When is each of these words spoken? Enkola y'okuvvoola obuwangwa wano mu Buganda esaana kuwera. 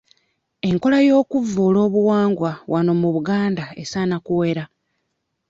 Enkola 0.69 0.97
y'okuvvoola 1.07 1.79
obuwangwa 1.87 2.51
wano 2.71 2.91
mu 3.01 3.09
Buganda 3.15 3.65
esaana 3.81 4.15
kuwera. 4.25 4.63